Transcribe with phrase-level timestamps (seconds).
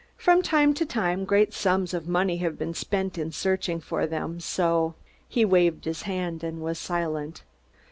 [0.17, 4.39] "From time to time great sums of money have been spent in searching for them,
[4.39, 4.95] so"
[5.29, 7.43] He waved his hand and was silent.